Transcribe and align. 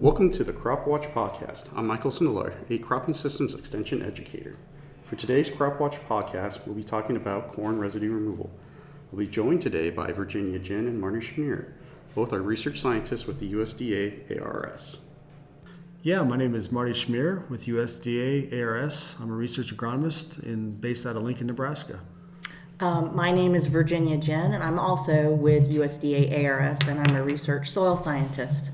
Welcome 0.00 0.32
to 0.32 0.44
the 0.44 0.54
Crop 0.54 0.86
Watch 0.86 1.08
podcast. 1.08 1.66
I'm 1.76 1.86
Michael 1.86 2.10
Sindelar, 2.10 2.54
a 2.70 2.78
cropping 2.78 3.12
systems 3.12 3.54
extension 3.54 4.02
educator. 4.02 4.56
For 5.04 5.14
today's 5.14 5.50
Crop 5.50 5.78
Watch 5.78 6.00
podcast, 6.08 6.64
we'll 6.64 6.74
be 6.74 6.82
talking 6.82 7.16
about 7.16 7.52
corn 7.52 7.78
residue 7.78 8.10
removal. 8.10 8.50
We'll 9.12 9.18
be 9.18 9.30
joined 9.30 9.60
today 9.60 9.90
by 9.90 10.10
Virginia 10.12 10.58
Jin 10.58 10.86
and 10.86 10.98
Marty 10.98 11.18
Schmer. 11.18 11.72
Both 12.14 12.32
are 12.32 12.40
research 12.40 12.80
scientists 12.80 13.26
with 13.26 13.40
the 13.40 13.52
USDA 13.52 14.40
ARS. 14.40 15.00
Yeah, 16.02 16.22
my 16.22 16.38
name 16.38 16.54
is 16.54 16.72
Marty 16.72 16.92
Schmer 16.92 17.46
with 17.50 17.66
USDA 17.66 18.58
ARS. 18.58 19.16
I'm 19.20 19.30
a 19.30 19.34
research 19.34 19.76
agronomist 19.76 20.42
in, 20.42 20.76
based 20.76 21.04
out 21.04 21.16
of 21.16 21.24
Lincoln, 21.24 21.48
Nebraska. 21.48 22.00
Um, 22.80 23.14
my 23.14 23.32
name 23.32 23.54
is 23.54 23.66
Virginia 23.66 24.16
Jin, 24.16 24.54
and 24.54 24.62
I'm 24.62 24.78
also 24.78 25.30
with 25.30 25.68
USDA 25.68 26.42
ARS, 26.42 26.88
and 26.88 26.98
I'm 26.98 27.16
a 27.16 27.22
research 27.22 27.68
soil 27.68 27.98
scientist. 27.98 28.72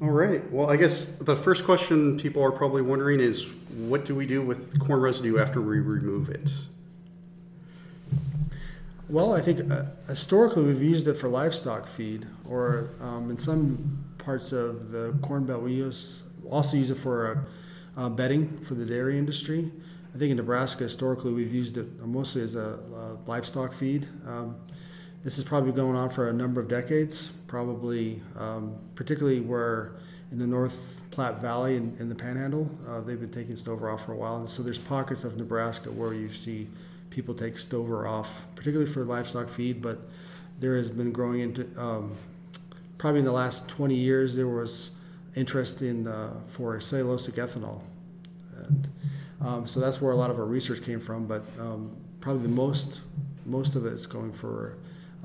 All 0.00 0.10
right. 0.10 0.48
Well, 0.52 0.70
I 0.70 0.76
guess 0.76 1.06
the 1.06 1.34
first 1.34 1.64
question 1.64 2.18
people 2.18 2.40
are 2.44 2.52
probably 2.52 2.82
wondering 2.82 3.18
is 3.18 3.48
what 3.74 4.04
do 4.04 4.14
we 4.14 4.26
do 4.26 4.40
with 4.40 4.78
corn 4.78 5.00
residue 5.00 5.40
after 5.40 5.60
we 5.60 5.80
remove 5.80 6.28
it? 6.28 6.52
Well, 9.08 9.34
I 9.34 9.40
think 9.40 9.72
uh, 9.72 9.86
historically 10.06 10.62
we've 10.62 10.82
used 10.82 11.08
it 11.08 11.14
for 11.14 11.28
livestock 11.28 11.88
feed, 11.88 12.26
or 12.48 12.90
um, 13.00 13.28
in 13.30 13.38
some 13.38 14.04
parts 14.18 14.52
of 14.52 14.90
the 14.90 15.18
corn 15.20 15.46
belt 15.46 15.62
we 15.62 15.72
use 15.72 16.22
also 16.48 16.76
use 16.76 16.90
it 16.90 16.98
for 16.98 17.48
uh, 17.96 18.00
uh, 18.00 18.08
bedding 18.08 18.58
for 18.60 18.74
the 18.74 18.84
dairy 18.84 19.18
industry. 19.18 19.72
I 20.14 20.18
think 20.18 20.30
in 20.30 20.36
Nebraska 20.36 20.84
historically 20.84 21.32
we've 21.32 21.52
used 21.52 21.76
it 21.76 22.00
mostly 22.06 22.42
as 22.42 22.54
a, 22.54 23.18
livestock 23.26 23.72
feed. 23.72 24.06
Um, 24.26 24.56
this 25.24 25.38
is 25.38 25.44
probably 25.44 25.72
going 25.72 25.96
on 25.96 26.10
for 26.10 26.28
a 26.28 26.32
number 26.32 26.60
of 26.60 26.68
decades, 26.68 27.32
probably 27.46 28.22
um, 28.36 28.76
particularly 28.94 29.40
where 29.40 29.92
in 30.30 30.38
the 30.38 30.46
North 30.46 31.00
Platte 31.10 31.40
Valley 31.40 31.76
in, 31.76 31.96
in 31.98 32.08
the 32.08 32.14
Panhandle, 32.14 32.70
uh, 32.88 33.00
they've 33.00 33.18
been 33.18 33.30
taking 33.30 33.56
stover 33.56 33.90
off 33.90 34.04
for 34.04 34.12
a 34.12 34.16
while. 34.16 34.36
And 34.36 34.48
so 34.48 34.62
there's 34.62 34.78
pockets 34.78 35.24
of 35.24 35.36
Nebraska 35.36 35.90
where 35.90 36.12
you 36.14 36.30
see 36.30 36.68
people 37.10 37.34
take 37.34 37.58
stover 37.58 38.06
off, 38.06 38.42
particularly 38.54 38.90
for 38.90 39.04
livestock 39.04 39.48
feed, 39.48 39.82
but 39.82 39.98
there 40.60 40.76
has 40.76 40.90
been 40.90 41.12
growing 41.12 41.40
into, 41.40 41.68
um, 41.80 42.14
probably 42.98 43.20
in 43.20 43.24
the 43.24 43.32
last 43.32 43.68
20 43.68 43.94
years, 43.94 44.36
there 44.36 44.48
was 44.48 44.92
interest 45.34 45.82
in 45.82 46.06
uh, 46.06 46.34
for 46.48 46.76
cellulosic 46.78 47.34
ethanol. 47.34 47.80
And 48.56 48.88
um, 49.40 49.66
so 49.66 49.80
that's 49.80 50.00
where 50.00 50.12
a 50.12 50.16
lot 50.16 50.30
of 50.30 50.38
our 50.38 50.44
research 50.44 50.82
came 50.82 51.00
from, 51.00 51.26
but 51.26 51.42
um, 51.58 51.96
probably 52.20 52.42
the 52.42 52.48
most, 52.48 53.00
most 53.46 53.76
of 53.76 53.86
it 53.86 53.92
is 53.92 54.06
going 54.06 54.32
for 54.32 54.76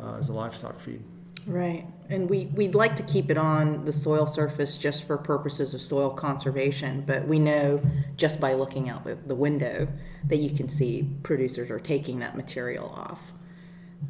uh, 0.02 0.18
as 0.20 0.30
a 0.30 0.34
livestock 0.34 0.80
feed. 0.80 1.04
Right. 1.46 1.86
And 2.10 2.30
we, 2.30 2.46
we'd 2.48 2.76
like 2.76 2.96
to 2.98 3.04
keep 3.04 3.30
it 3.30 3.38
on 3.38 3.86
the 3.86 3.94
soil 3.94 4.28
surface 4.28 4.78
just 4.78 5.06
for 5.06 5.18
purposes 5.18 5.74
of 5.74 5.82
soil 5.82 6.10
conservation, 6.10 7.04
but 7.06 7.28
we 7.28 7.40
know 7.40 7.82
just 8.16 8.40
by 8.40 8.54
looking 8.54 8.90
out 8.90 9.04
the, 9.04 9.16
the 9.16 9.36
window 9.36 9.88
that 10.26 10.38
you 10.38 10.56
can 10.56 10.70
see 10.70 11.08
producers 11.24 11.70
are 11.70 11.80
taking 11.80 12.20
that 12.20 12.38
material 12.38 12.90
off. 12.90 13.34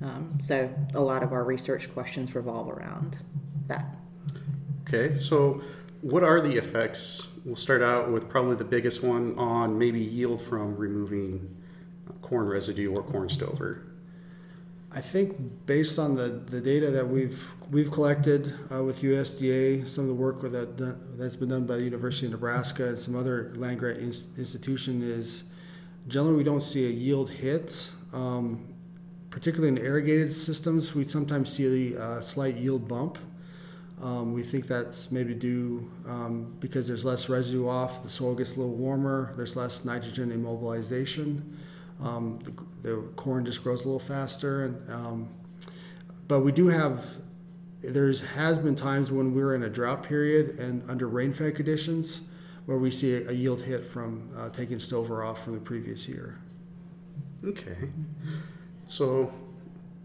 Um, 0.02 0.38
so 0.40 0.74
a 0.94 1.00
lot 1.00 1.24
of 1.24 1.32
our 1.34 1.44
research 1.44 1.92
questions 1.94 2.36
revolve 2.36 2.70
around 2.70 3.18
that. 3.68 3.86
Okay, 4.88 5.18
so 5.18 5.62
what 6.02 6.24
are 6.24 6.42
the 6.42 6.58
effects? 6.58 7.28
We'll 7.46 7.56
start 7.56 7.82
out 7.82 8.12
with 8.12 8.30
probably 8.30 8.56
the 8.56 8.64
biggest 8.64 9.02
one 9.02 9.38
on 9.38 9.78
maybe 9.78 10.00
yield 10.00 10.42
from 10.42 10.76
removing 10.76 11.56
corn 12.22 12.48
residue 12.48 12.92
or 12.94 13.04
corn 13.04 13.30
stover. 13.30 13.86
I 14.96 15.02
think 15.02 15.66
based 15.66 15.98
on 15.98 16.16
the, 16.16 16.28
the 16.28 16.62
data 16.62 16.92
that 16.92 17.08
we've 17.08 17.50
we've 17.72 17.92
collected 17.92 18.54
uh, 18.72 18.84
with 18.84 19.02
USDA, 19.02 19.90
some 19.90 20.04
of 20.04 20.08
the 20.08 20.14
work 20.16 20.42
that 20.44 20.78
that's 21.18 21.36
been 21.36 21.50
done 21.50 21.66
by 21.66 21.78
the 21.78 21.84
University 21.84 22.28
of 22.28 22.34
Nebraska 22.34 22.90
and 22.90 23.00
some 23.00 23.16
other 23.16 23.52
land 23.56 23.80
grant 23.80 23.98
institution 23.98 25.02
is 25.02 25.46
generally 26.08 26.38
we 26.38 26.44
don't 26.44 26.62
see 26.62 26.86
a 26.86 26.92
yield 26.92 27.32
hit. 27.32 27.92
Um, 28.14 28.68
particularly 29.32 29.70
in 29.70 29.84
irrigated 29.84 30.32
systems, 30.32 30.94
we 30.94 31.08
sometimes 31.08 31.52
see 31.52 31.96
a 31.96 32.22
slight 32.22 32.54
yield 32.54 32.88
bump. 32.88 33.18
Um, 34.00 34.32
we 34.34 34.44
think 34.44 34.68
that's 34.68 35.12
maybe 35.12 35.34
due 35.34 35.90
um, 36.08 36.56
because 36.60 36.88
there's 36.88 37.04
less 37.04 37.30
residue 37.30 37.68
off, 37.68 38.04
the 38.04 38.10
soil 38.10 38.36
gets 38.36 38.56
a 38.56 38.60
little 38.60 38.76
warmer, 38.76 39.34
there's 39.36 39.56
less 39.56 39.86
nitrogen 39.86 40.30
immobilization. 40.30 41.42
Um, 42.02 42.40
the, 42.44 42.90
the, 42.90 43.02
corn 43.16 43.46
just 43.46 43.64
grows 43.64 43.82
a 43.82 43.86
little 43.86 44.00
faster, 44.00 44.66
and 44.66 44.90
um, 44.92 45.30
but 46.28 46.42
we 46.42 46.52
do 46.52 46.68
have. 46.68 47.06
There's 47.82 48.22
has 48.22 48.58
been 48.60 48.76
times 48.76 49.12
when 49.12 49.34
we're 49.36 49.54
in 49.56 49.64
a 49.64 49.70
drought 49.70 50.04
period 50.04 50.58
and 50.58 50.90
under 50.90 51.08
rain-fed 51.08 51.54
conditions 51.54 52.22
where 52.66 52.78
we 52.78 52.90
see 52.90 53.14
a, 53.14 53.32
yield 53.34 53.62
hit 53.64 53.86
from 53.86 54.30
uh, 54.38 54.50
taking 54.50 54.80
stover 54.80 55.24
off 55.24 55.44
from 55.44 55.56
the 55.56 55.60
previous 55.60 56.08
year. 56.08 56.40
Okay, 57.44 57.90
so 58.88 59.34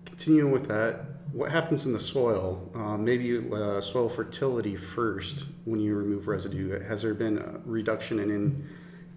continuing 0.05 0.51
with 0.51 0.67
that, 0.67 1.05
what 1.33 1.53
happens 1.53 1.85
in 1.87 1.93
the 1.93 2.01
soil? 2.01 2.69
Uh, 2.75 2.97
maybe 2.97 3.39
uh, 3.53 3.81
soil 3.81 4.09
fertility 4.09 4.75
first 4.75 5.49
when 5.65 5.79
you 5.79 5.95
remove 5.95 6.27
residue. 6.27 6.83
Has 6.83 7.03
there 7.03 7.15
been 7.15 7.39
a 7.39 7.61
reduction 7.65 8.19
in, 8.19 8.31
in 8.31 8.69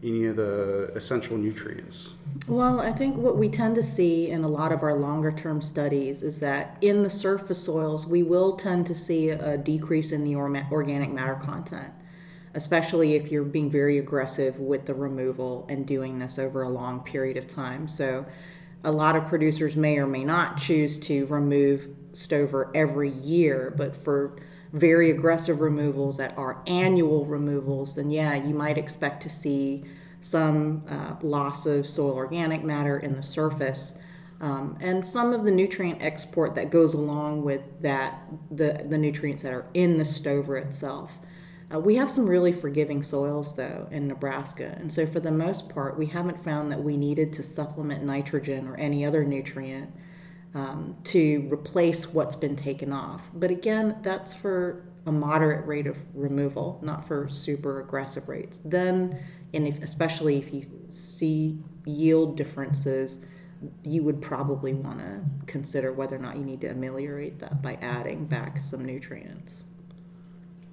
any 0.03 0.25
of 0.25 0.35
the 0.35 0.91
essential 0.95 1.37
nutrients? 1.37 2.09
Well, 2.47 2.79
I 2.79 2.91
think 2.91 3.17
what 3.17 3.37
we 3.37 3.49
tend 3.49 3.75
to 3.75 3.83
see 3.83 4.29
in 4.29 4.43
a 4.43 4.47
lot 4.47 4.71
of 4.71 4.81
our 4.83 4.95
longer 4.95 5.31
term 5.31 5.61
studies 5.61 6.21
is 6.21 6.39
that 6.39 6.77
in 6.81 7.03
the 7.03 7.09
surface 7.09 7.63
soils, 7.63 8.07
we 8.07 8.23
will 8.23 8.55
tend 8.55 8.87
to 8.87 8.95
see 8.95 9.29
a 9.29 9.57
decrease 9.57 10.11
in 10.11 10.23
the 10.23 10.35
organic 10.35 11.11
matter 11.11 11.35
content, 11.35 11.93
especially 12.53 13.13
if 13.13 13.31
you're 13.31 13.43
being 13.43 13.69
very 13.69 13.97
aggressive 13.97 14.59
with 14.59 14.85
the 14.85 14.93
removal 14.93 15.65
and 15.69 15.85
doing 15.85 16.19
this 16.19 16.39
over 16.39 16.63
a 16.63 16.69
long 16.69 17.01
period 17.01 17.37
of 17.37 17.47
time. 17.47 17.87
So, 17.87 18.25
a 18.83 18.91
lot 18.91 19.15
of 19.15 19.27
producers 19.27 19.75
may 19.75 19.99
or 19.99 20.07
may 20.07 20.23
not 20.23 20.57
choose 20.57 20.97
to 20.97 21.27
remove 21.27 21.89
stover 22.13 22.71
every 22.73 23.11
year, 23.11 23.71
but 23.77 23.95
for 23.95 24.37
very 24.73 25.11
aggressive 25.11 25.61
removals 25.61 26.17
that 26.17 26.37
are 26.37 26.63
annual 26.65 27.25
removals, 27.25 27.95
then 27.95 28.09
yeah, 28.09 28.35
you 28.35 28.53
might 28.53 28.77
expect 28.77 29.21
to 29.23 29.29
see 29.29 29.83
some 30.21 30.83
uh, 30.87 31.15
loss 31.21 31.65
of 31.65 31.85
soil 31.85 32.13
organic 32.13 32.63
matter 32.63 32.97
in 32.97 33.15
the 33.15 33.23
surface. 33.23 33.95
Um, 34.39 34.77
and 34.79 35.05
some 35.05 35.33
of 35.33 35.43
the 35.43 35.51
nutrient 35.51 36.01
export 36.01 36.55
that 36.55 36.71
goes 36.71 36.93
along 36.93 37.43
with 37.43 37.61
that, 37.81 38.21
the, 38.49 38.85
the 38.87 38.97
nutrients 38.97 39.43
that 39.43 39.53
are 39.53 39.65
in 39.73 39.97
the 39.97 40.05
stover 40.05 40.57
itself. 40.57 41.19
Uh, 41.73 41.79
we 41.79 41.95
have 41.95 42.09
some 42.09 42.27
really 42.27 42.51
forgiving 42.51 43.03
soils 43.03 43.55
though 43.55 43.87
in 43.91 44.07
Nebraska, 44.07 44.75
and 44.79 44.91
so 44.91 45.05
for 45.05 45.19
the 45.19 45.31
most 45.31 45.69
part, 45.69 45.97
we 45.97 46.07
haven't 46.07 46.43
found 46.43 46.71
that 46.71 46.83
we 46.83 46.97
needed 46.97 47.31
to 47.33 47.43
supplement 47.43 48.03
nitrogen 48.03 48.67
or 48.67 48.75
any 48.75 49.05
other 49.05 49.23
nutrient 49.23 49.91
um, 50.53 50.97
to 51.05 51.47
replace 51.51 52.07
what's 52.07 52.35
been 52.35 52.55
taken 52.55 52.91
off. 52.91 53.21
But 53.33 53.51
again, 53.51 53.97
that's 54.01 54.33
for 54.33 54.83
a 55.05 55.11
moderate 55.11 55.65
rate 55.65 55.87
of 55.87 55.97
removal, 56.13 56.79
not 56.83 57.07
for 57.07 57.27
super 57.29 57.79
aggressive 57.79 58.27
rates. 58.27 58.59
Then, 58.63 59.19
and 59.53 59.67
if, 59.67 59.81
especially 59.81 60.37
if 60.37 60.53
you 60.53 60.67
see 60.89 61.57
yield 61.85 62.37
differences, 62.37 63.17
you 63.83 64.03
would 64.03 64.21
probably 64.21 64.73
want 64.73 64.99
to 64.99 65.21
consider 65.45 65.91
whether 65.93 66.15
or 66.15 66.19
not 66.19 66.37
you 66.37 66.43
need 66.43 66.61
to 66.61 66.67
ameliorate 66.67 67.39
that 67.39 67.61
by 67.61 67.75
adding 67.81 68.25
back 68.25 68.61
some 68.61 68.83
nutrients. 68.83 69.65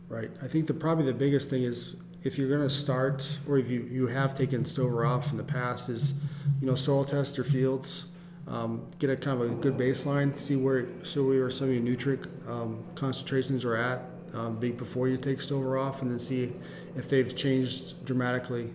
Right. 0.09 0.31
I 0.43 0.49
think 0.49 0.66
the 0.66 0.75
probably 0.75 1.05
the 1.05 1.12
biggest 1.12 1.50
thing 1.50 1.62
is 1.62 1.97
if 2.25 2.39
you're 2.39 2.49
going 2.49 2.66
to 2.66 2.71
start, 2.71 3.39
or 3.47 3.59
if 3.59 3.71
you, 3.71 3.83
you 3.83 4.06
have 4.09 4.37
taken 4.37 4.65
stover 4.65 5.05
off 5.05 5.31
in 5.31 5.37
the 5.37 5.45
past, 5.45 5.89
is 5.89 6.15
you 6.60 6.66
know 6.66 6.75
soil 6.75 7.05
test 7.05 7.37
your 7.37 7.45
fields 7.45 8.06
um, 8.48 8.86
get 8.98 9.10
a 9.10 9.16
kind 9.16 9.41
of 9.41 9.50
a 9.50 9.54
good 9.54 9.76
baseline, 9.76 10.38
see 10.38 10.56
where 10.56 10.86
so 11.03 11.25
where 11.25 11.50
some 11.50 11.69
of 11.69 11.75
your 11.75 11.82
nutrient 11.82 12.26
um, 12.48 12.82
concentrations 12.94 13.64
are 13.64 13.76
at 13.76 14.03
um, 14.34 14.59
before 14.59 15.09
you 15.09 15.16
take 15.16 15.41
stover 15.41 15.78
off, 15.78 16.03
and 16.03 16.10
then 16.10 16.19
see 16.19 16.53
if 16.97 17.09
they've 17.09 17.34
changed 17.34 18.04
dramatically. 18.04 18.72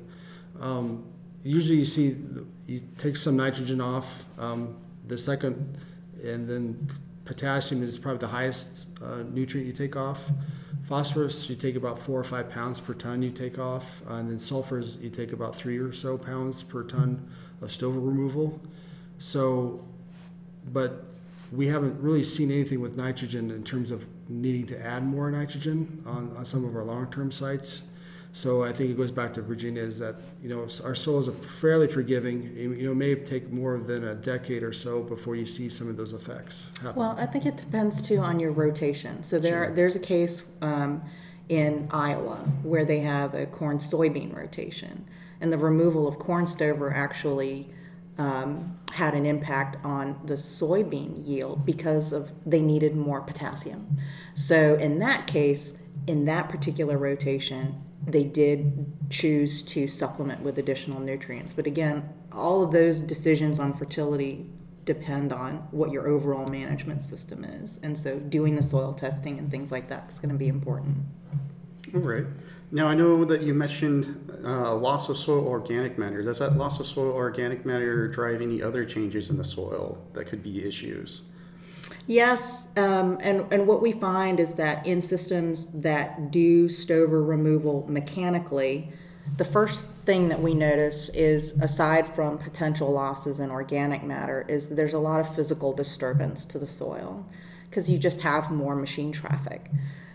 Um, 0.60 1.06
usually, 1.42 1.80
you 1.80 1.86
see 1.86 2.16
you 2.68 2.82
take 2.98 3.18
some 3.18 3.36
nitrogen 3.36 3.82
off. 3.82 4.26
Um, 4.38 4.78
the 5.06 5.18
second, 5.18 5.78
and 6.24 6.48
then 6.48 6.88
potassium 7.26 7.84
is 7.84 7.98
probably 7.98 8.20
the 8.20 8.28
highest 8.28 8.86
uh, 9.04 9.24
nutrient 9.32 9.68
you 9.68 9.74
take 9.74 9.96
off. 9.96 10.30
Phosphorus, 10.84 11.50
you 11.50 11.56
take 11.56 11.76
about 11.76 11.98
four 11.98 12.20
or 12.20 12.24
five 12.24 12.50
pounds 12.50 12.80
per 12.80 12.94
ton 12.94 13.22
you 13.22 13.32
take 13.32 13.58
off, 13.58 14.02
and 14.08 14.30
then 14.30 14.38
sulfurs, 14.38 15.02
you 15.02 15.10
take 15.10 15.32
about 15.32 15.56
three 15.56 15.78
or 15.78 15.94
so 15.94 16.18
pounds 16.18 16.62
per 16.62 16.84
ton 16.84 17.28
of 17.62 17.72
stover 17.72 18.00
removal. 18.00 18.62
So, 19.24 19.80
but 20.74 21.06
we 21.50 21.68
haven't 21.68 21.98
really 22.02 22.24
seen 22.24 22.52
anything 22.52 22.82
with 22.82 22.98
nitrogen 22.98 23.52
in 23.52 23.64
terms 23.64 23.90
of 23.90 24.06
needing 24.28 24.66
to 24.66 24.86
add 24.86 25.06
more 25.06 25.32
nitrogen 25.32 26.04
on, 26.06 26.36
on 26.36 26.46
some 26.46 26.66
of 26.66 26.76
our 26.76 26.84
long-term 26.84 27.32
sites. 27.32 27.84
So 28.34 28.64
I 28.64 28.74
think 28.74 28.90
it 28.90 28.98
goes 28.98 29.12
back 29.12 29.34
to 29.36 29.42
Virginia 29.42 29.82
is 29.82 29.98
that 30.00 30.16
you 30.42 30.50
know 30.50 30.68
our 30.84 30.94
soils 30.94 31.30
are 31.30 31.32
fairly 31.32 31.88
forgiving. 31.88 32.52
You 32.58 32.88
know, 32.88 32.92
it 32.92 32.96
may 32.96 33.16
take 33.16 33.50
more 33.50 33.78
than 33.78 34.04
a 34.04 34.14
decade 34.14 34.62
or 34.62 34.74
so 34.74 35.02
before 35.02 35.38
you 35.38 35.46
see 35.46 35.70
some 35.70 35.88
of 35.88 35.96
those 35.96 36.12
effects. 36.12 36.68
Happen. 36.82 36.96
Well, 36.96 37.16
I 37.18 37.26
think 37.26 37.46
it 37.46 37.56
depends 37.56 38.02
too 38.02 38.18
on 38.18 38.42
your 38.42 38.52
rotation. 38.52 39.24
So 39.24 39.40
there, 39.40 39.68
sure. 39.68 39.76
there's 39.76 39.96
a 39.96 40.00
case 40.00 40.44
um, 40.62 41.02
in 41.48 41.88
Iowa, 41.92 42.40
where 42.64 42.84
they 42.84 43.00
have 43.00 43.36
a 43.36 43.46
corn 43.46 43.78
soybean 43.78 44.36
rotation. 44.36 45.06
And 45.40 45.50
the 45.50 45.58
removal 45.58 46.10
of 46.10 46.20
corn 46.20 46.46
stover 46.46 46.94
actually 46.94 47.70
um, 48.18 48.78
had 48.92 49.16
an 49.16 49.26
impact 49.26 49.78
on 49.84 50.20
the 50.26 50.36
soybean 50.36 51.28
yield 51.28 51.66
because 51.66 52.14
of 52.14 52.32
they 52.46 52.62
needed 52.62 52.96
more 52.96 53.22
potassium. 53.22 53.98
So 54.36 54.76
in 54.76 55.00
that 55.00 55.28
case, 55.28 55.78
in 56.08 56.26
that 56.26 56.50
particular 56.50 56.98
rotation, 56.98 57.82
they 58.06 58.24
did 58.24 58.86
choose 59.10 59.64
to 59.64 59.88
supplement 59.88 60.42
with 60.42 60.58
additional 60.58 61.00
nutrients. 61.00 61.54
But 61.54 61.66
again, 61.66 62.10
all 62.32 62.62
of 62.62 62.72
those 62.72 63.02
decisions 63.02 63.60
on 63.60 63.74
fertility 63.74 64.46
depend 64.86 65.32
on 65.32 65.68
what 65.72 65.92
your 65.92 66.08
overall 66.08 66.48
management 66.48 67.04
system 67.04 67.46
is. 67.46 67.80
And 67.84 67.98
so 67.98 68.20
doing 68.20 68.56
the 68.56 68.64
soil 68.64 68.94
testing 68.94 69.40
and 69.40 69.50
things 69.50 69.72
like 69.72 69.88
that 69.90 70.08
is 70.10 70.20
going 70.20 70.32
to 70.32 70.38
be 70.38 70.50
important. 70.50 70.98
All 71.94 72.02
right. 72.02 72.26
Now, 72.74 72.88
I 72.88 72.96
know 72.96 73.24
that 73.26 73.44
you 73.44 73.54
mentioned 73.54 74.32
uh, 74.44 74.74
loss 74.74 75.08
of 75.08 75.16
soil 75.16 75.48
organic 75.48 76.00
matter. 76.00 76.24
Does 76.24 76.40
that 76.40 76.58
loss 76.58 76.80
of 76.80 76.88
soil 76.88 77.12
organic 77.12 77.68
matter 77.68 78.08
drive 78.08 78.42
any 78.42 78.64
other 78.64 78.84
changes 78.84 79.30
in 79.30 79.38
the 79.38 79.44
soil 79.44 80.04
that 80.14 80.26
could 80.26 80.42
be 80.42 80.66
issues? 80.66 81.22
Yes, 82.08 82.68
um, 82.76 83.20
and, 83.22 83.46
and 83.54 83.68
what 83.68 83.80
we 83.80 83.92
find 83.92 84.40
is 84.40 84.56
that 84.56 84.88
in 84.88 85.04
systems 85.04 85.68
that 85.68 86.32
do 86.32 86.68
stover 86.68 87.22
removal 87.22 87.86
mechanically, 87.88 88.92
the 89.38 89.46
first 89.46 89.86
thing 90.06 90.30
that 90.30 90.40
we 90.40 90.56
notice 90.56 91.10
is, 91.10 91.52
aside 91.62 92.08
from 92.16 92.40
potential 92.40 92.92
losses 92.92 93.40
in 93.40 93.52
organic 93.52 94.04
matter, 94.04 94.48
is 94.50 94.70
there's 94.70 94.96
a 94.96 95.00
lot 95.00 95.20
of 95.20 95.36
physical 95.36 95.74
disturbance 95.74 96.44
to 96.46 96.58
the 96.58 96.68
soil 96.68 97.24
because 97.66 97.88
you 97.88 98.00
just 98.00 98.22
have 98.22 98.50
more 98.50 98.76
machine 98.76 99.12
traffic. 99.12 99.70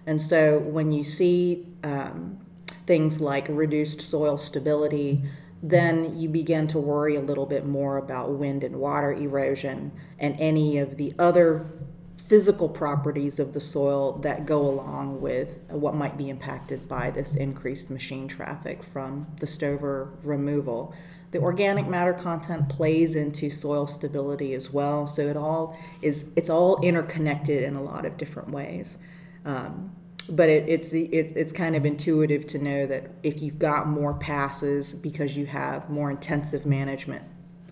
And 0.07 0.21
so 0.21 0.59
when 0.59 0.91
you 0.91 1.05
see 1.05 1.65
um, 1.85 2.41
things 2.89 3.21
like 3.21 3.47
reduced 3.49 4.01
soil 4.01 4.39
stability, 4.39 5.23
then 5.63 6.19
you 6.19 6.29
begin 6.29 6.67
to 6.67 6.79
worry 6.79 7.15
a 7.15 7.21
little 7.21 7.47
bit 7.47 7.67
more 7.67 7.99
about 7.99 8.31
wind 8.31 8.65
and 8.65 8.77
water 8.77 9.13
erosion 9.13 9.93
and 10.19 10.35
any 10.41 10.79
of 10.79 10.97
the 10.97 11.15
other 11.19 11.71
physical 12.17 12.69
properties 12.69 13.39
of 13.39 13.53
the 13.53 13.61
soil 13.61 14.19
that 14.19 14.47
go 14.47 14.61
along 14.69 15.21
with 15.21 15.61
what 15.69 15.95
might 15.95 16.17
be 16.17 16.31
impacted 16.31 16.89
by 16.89 17.11
this 17.11 17.37
increased 17.37 17.91
machine 17.91 18.27
traffic 18.27 18.83
from 18.83 19.27
the 19.39 19.47
stover 19.47 20.11
removal. 20.23 20.95
The 21.31 21.41
organic 21.41 21.87
matter 21.87 22.15
content 22.15 22.71
plays 22.71 23.17
into 23.17 23.51
soil 23.51 23.87
stability 23.87 24.55
as 24.55 24.73
well, 24.73 25.07
so 25.07 25.29
it 25.29 25.37
all 25.37 25.77
is 26.01 26.31
it's 26.37 26.49
all 26.49 26.81
interconnected 26.81 27.63
in 27.65 27.77
a 27.77 27.83
lot 27.83 28.07
of 28.07 28.17
different 28.17 28.51
ways. 28.51 28.97
Um, 29.45 29.93
but 30.29 30.49
it, 30.49 30.69
it's 30.69 30.93
it's 30.93 31.33
it's 31.35 31.53
kind 31.53 31.75
of 31.75 31.87
intuitive 31.87 32.47
to 32.49 32.59
know 32.59 32.87
that 32.87 33.11
if 33.23 33.41
you've 33.41 33.59
got 33.59 33.89
more 33.89 34.15
passes 34.15 34.95
because 34.95 35.37
you 35.37 35.47
have 35.47 35.89
more 35.89 36.11
intensive 36.11 36.67
management 36.67 37.25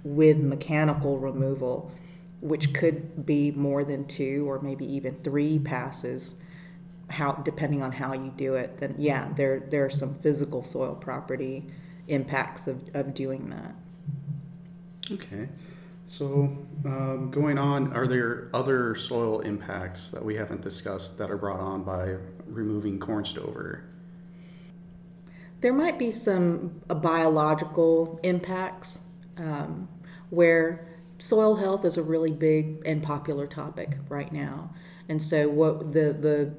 with 0.04 0.38
mechanical 0.38 1.18
removal, 1.18 1.92
which 2.40 2.72
could 2.72 3.26
be 3.26 3.50
more 3.52 3.84
than 3.84 4.06
two 4.06 4.48
or 4.48 4.60
maybe 4.60 4.84
even 4.84 5.16
three 5.22 5.58
passes, 5.58 6.36
how 7.08 7.32
depending 7.32 7.82
on 7.82 7.92
how 7.92 8.12
you 8.12 8.32
do 8.36 8.54
it, 8.54 8.78
then 8.78 8.94
yeah, 8.98 9.28
there 9.36 9.60
there 9.60 9.84
are 9.84 9.90
some 9.90 10.14
physical 10.14 10.64
soil 10.64 10.94
property 10.94 11.64
impacts 12.08 12.66
of, 12.66 12.88
of 12.94 13.14
doing 13.14 13.50
that. 13.50 13.74
Okay. 15.10 15.48
So, 16.08 16.56
um, 16.84 17.30
going 17.32 17.58
on, 17.58 17.92
are 17.92 18.06
there 18.06 18.48
other 18.54 18.94
soil 18.94 19.40
impacts 19.40 20.10
that 20.10 20.24
we 20.24 20.36
haven't 20.36 20.62
discussed 20.62 21.18
that 21.18 21.30
are 21.32 21.36
brought 21.36 21.58
on 21.58 21.82
by 21.82 22.14
removing 22.46 23.00
corn 23.00 23.24
stover? 23.24 23.82
There 25.62 25.72
might 25.72 25.98
be 25.98 26.12
some 26.12 26.80
uh, 26.88 26.94
biological 26.94 28.20
impacts 28.22 29.02
um, 29.36 29.88
where 30.30 30.86
soil 31.18 31.56
health 31.56 31.84
is 31.84 31.96
a 31.96 32.02
really 32.02 32.30
big 32.30 32.82
and 32.84 33.02
popular 33.02 33.48
topic 33.48 33.98
right 34.08 34.30
now. 34.32 34.70
And 35.08 35.20
so, 35.20 35.48
what 35.48 35.92
the 35.92 36.12
the 36.12 36.54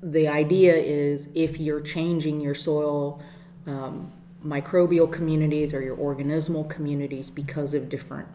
the 0.00 0.28
idea 0.28 0.76
is 0.76 1.28
if 1.34 1.58
you're 1.58 1.80
changing 1.80 2.40
your 2.40 2.54
soil 2.54 3.20
um, 3.66 4.12
microbial 4.44 5.10
communities 5.10 5.74
or 5.74 5.82
your 5.82 5.96
organismal 5.96 6.68
communities 6.68 7.28
because 7.28 7.74
of 7.74 7.88
different 7.88 8.28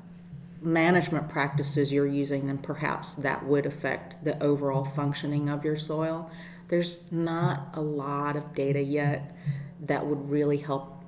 management 0.61 1.29
practices 1.29 1.91
you're 1.91 2.07
using, 2.07 2.47
then 2.47 2.57
perhaps 2.57 3.15
that 3.15 3.45
would 3.45 3.65
affect 3.65 4.23
the 4.23 4.41
overall 4.41 4.85
functioning 4.85 5.50
of 5.50 5.65
your 5.65 5.77
soil. 5.77 6.29
There's 6.69 7.03
not 7.11 7.69
a 7.73 7.81
lot 7.81 8.35
of 8.35 8.53
data 8.53 8.81
yet 8.81 9.35
that 9.81 10.05
would 10.05 10.29
really 10.29 10.57
help 10.57 11.03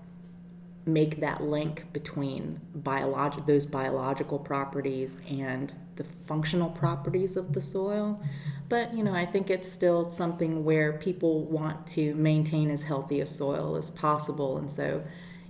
make 0.85 1.19
that 1.21 1.41
link 1.41 1.85
between 1.93 2.59
biologic 2.75 3.45
those 3.45 3.65
biological 3.65 4.37
properties 4.37 5.19
and 5.27 5.73
the 5.95 6.05
functional 6.27 6.69
properties 6.69 7.37
of 7.37 7.53
the 7.53 7.61
soil. 7.61 8.21
But 8.67 8.93
you 8.93 9.03
know, 9.03 9.13
I 9.13 9.25
think 9.25 9.49
it's 9.49 9.71
still 9.71 10.05
something 10.05 10.63
where 10.63 10.93
people 10.93 11.45
want 11.45 11.85
to 11.87 12.15
maintain 12.15 12.71
as 12.71 12.83
healthy 12.83 13.21
a 13.21 13.27
soil 13.27 13.75
as 13.75 13.91
possible, 13.91 14.57
and 14.57 14.69
so 14.69 15.03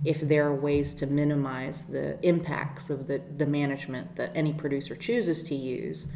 if 0.04 0.20
there 0.20 0.46
are 0.46 0.54
ways 0.54 0.92
to 0.94 1.06
minimize 1.06 1.84
the 1.84 2.18
impacts 2.26 2.90
of 2.90 3.06
the, 3.06 3.22
the 3.38 3.46
management 3.46 4.16
that 4.16 4.30
any 4.34 4.52
producer 4.52 4.94
chooses 4.94 5.42
to 5.44 5.54
use, 5.54 6.08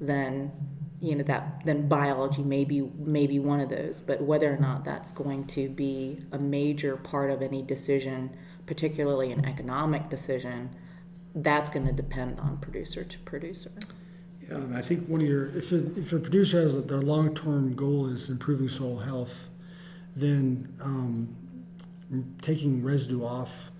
then 0.00 0.50
you 1.00 1.14
know 1.14 1.24
that 1.24 1.60
then 1.64 1.88
biology 1.88 2.42
may 2.42 2.64
be 2.64 2.80
may 2.98 3.26
be 3.26 3.38
one 3.38 3.60
of 3.60 3.68
those. 3.68 4.00
But 4.00 4.22
whether 4.22 4.52
or 4.52 4.56
not 4.56 4.84
that's 4.84 5.12
going 5.12 5.46
to 5.48 5.68
be 5.68 6.22
a 6.32 6.38
major 6.38 6.96
part 6.96 7.30
of 7.30 7.42
any 7.42 7.62
decision, 7.62 8.34
particularly 8.66 9.32
an 9.32 9.44
economic 9.44 10.08
decision, 10.08 10.70
that's 11.36 11.68
going 11.68 11.86
to 11.86 11.92
depend 11.92 12.40
on 12.40 12.56
producer 12.56 13.04
to 13.04 13.18
producer. 13.20 13.70
Yeah, 14.48 14.56
and 14.56 14.76
I 14.76 14.80
think 14.80 15.06
one 15.06 15.20
of 15.20 15.26
your 15.26 15.46
if 15.46 15.70
a, 15.70 15.98
if 15.98 16.12
a 16.12 16.18
producer 16.18 16.60
has 16.60 16.82
their 16.86 17.00
long 17.00 17.34
term 17.34 17.74
goal 17.74 18.06
is 18.06 18.30
improving 18.30 18.68
soil 18.68 18.98
health, 18.98 19.48
then 20.14 20.72
um, 20.82 21.36
taking 22.40 22.82
residue 22.82 23.24
off 23.24 23.70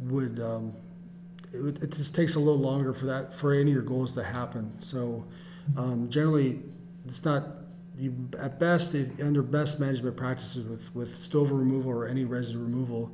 would 0.00 0.38
um, 0.38 0.74
it, 1.54 1.82
it, 1.82 1.92
just 1.92 2.14
takes 2.14 2.34
a 2.34 2.38
little 2.38 2.58
longer 2.58 2.92
for 2.92 3.06
that 3.06 3.34
for 3.34 3.54
any 3.54 3.70
of 3.70 3.74
your 3.74 3.82
goals 3.82 4.14
to 4.14 4.24
happen. 4.24 4.72
So 4.80 5.24
um, 5.76 6.10
generally, 6.10 6.60
it's 7.06 7.24
not 7.24 7.44
you 7.98 8.28
at 8.40 8.58
best 8.58 8.94
it, 8.94 9.20
under 9.22 9.42
best 9.42 9.80
management 9.80 10.16
practices 10.16 10.66
with 10.66 10.94
with 10.94 11.16
stover 11.16 11.54
removal 11.54 11.90
or 11.90 12.06
any 12.06 12.24
residue 12.24 12.58
removal. 12.58 13.12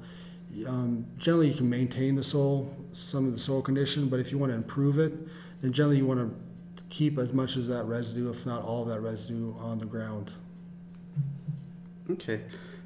Um, 0.67 1.07
generally, 1.19 1.49
you 1.49 1.55
can 1.55 1.69
maintain 1.69 2.15
the 2.15 2.23
soil, 2.23 2.75
some 2.93 3.27
of 3.27 3.33
the 3.33 3.39
soil 3.39 3.63
condition, 3.63 4.09
but 4.09 4.19
if 4.19 4.33
you 4.33 4.39
want 4.39 4.51
to 4.51 4.57
improve 4.57 4.99
it, 4.99 5.13
then 5.61 5.73
generally 5.73 5.99
you 5.99 6.07
want 6.07 6.21
to 6.21 6.35
keep 6.89 7.19
as 7.19 7.33
much 7.33 7.57
as 7.57 7.69
that 7.69 7.85
residue, 7.85 8.31
if 8.31 8.47
not 8.47 8.63
all 8.63 8.83
of 8.83 8.89
that 8.89 9.01
residue, 9.01 9.55
on 9.59 9.79
the 9.79 9.85
ground. 9.85 10.33
Okay. 12.11 12.41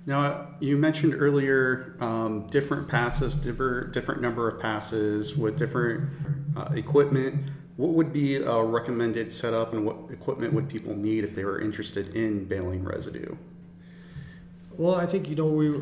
Now, 0.04 0.48
you 0.58 0.76
mentioned 0.76 1.14
earlier 1.16 1.96
um, 2.00 2.48
different 2.48 2.88
passes, 2.88 3.36
different, 3.36 3.92
different 3.92 4.20
number 4.20 4.48
of 4.48 4.60
passes 4.60 5.36
with 5.36 5.56
different 5.56 6.10
uh, 6.56 6.70
equipment. 6.74 7.50
What 7.76 7.90
would 7.90 8.12
be 8.12 8.36
a 8.36 8.62
recommended 8.62 9.30
setup 9.30 9.72
and 9.72 9.86
what 9.86 9.96
equipment 10.10 10.52
would 10.54 10.68
people 10.68 10.96
need 10.96 11.22
if 11.22 11.36
they 11.36 11.44
were 11.44 11.60
interested 11.60 12.16
in 12.16 12.46
baling 12.46 12.82
residue? 12.84 13.36
Well, 14.76 14.96
I 14.96 15.06
think, 15.06 15.28
you 15.28 15.36
know, 15.36 15.46
we 15.46 15.80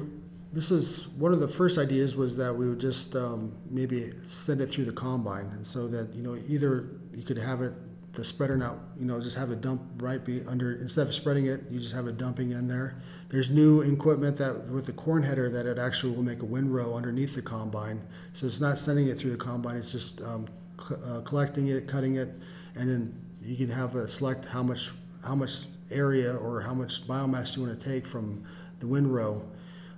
this 0.52 0.70
is 0.70 1.06
one 1.08 1.32
of 1.32 1.40
the 1.40 1.48
first 1.48 1.78
ideas 1.78 2.16
was 2.16 2.36
that 2.36 2.54
we 2.54 2.68
would 2.68 2.80
just 2.80 3.14
um, 3.14 3.52
maybe 3.70 4.10
send 4.24 4.60
it 4.60 4.66
through 4.66 4.84
the 4.84 4.92
combine 4.92 5.46
and 5.52 5.66
so 5.66 5.86
that 5.86 6.12
you 6.14 6.22
know 6.22 6.36
either 6.48 6.88
you 7.14 7.22
could 7.22 7.38
have 7.38 7.60
it 7.60 7.72
the 8.14 8.24
spreader 8.24 8.56
not 8.56 8.76
you 8.98 9.06
know 9.06 9.20
just 9.20 9.36
have 9.36 9.50
a 9.50 9.56
dump 9.56 9.80
right 9.98 10.24
be 10.24 10.42
under 10.48 10.72
instead 10.72 11.06
of 11.06 11.14
spreading 11.14 11.46
it 11.46 11.60
you 11.70 11.78
just 11.78 11.94
have 11.94 12.06
it 12.06 12.18
dumping 12.18 12.50
in 12.50 12.66
there. 12.66 13.00
There's 13.28 13.48
new 13.48 13.80
equipment 13.82 14.36
that 14.38 14.66
with 14.66 14.86
the 14.86 14.92
corn 14.92 15.22
header 15.22 15.48
that 15.50 15.66
it 15.66 15.78
actually 15.78 16.16
will 16.16 16.24
make 16.24 16.42
a 16.42 16.44
windrow 16.44 16.96
underneath 16.96 17.36
the 17.36 17.42
combine. 17.42 18.02
So 18.32 18.46
it's 18.46 18.60
not 18.60 18.76
sending 18.76 19.06
it 19.06 19.18
through 19.18 19.30
the 19.30 19.36
combine 19.36 19.76
it's 19.76 19.92
just 19.92 20.20
um, 20.22 20.48
cl- 20.80 21.00
uh, 21.04 21.20
collecting 21.20 21.68
it 21.68 21.86
cutting 21.86 22.16
it 22.16 22.30
and 22.74 22.90
then 22.90 23.14
you 23.40 23.56
can 23.56 23.68
have 23.68 23.94
a 23.94 24.08
select 24.08 24.46
how 24.46 24.64
much 24.64 24.90
how 25.24 25.36
much 25.36 25.66
area 25.92 26.34
or 26.34 26.60
how 26.60 26.74
much 26.74 27.06
biomass 27.06 27.56
you 27.56 27.62
want 27.62 27.78
to 27.78 27.88
take 27.88 28.06
from 28.06 28.44
the 28.80 28.86
windrow 28.86 29.42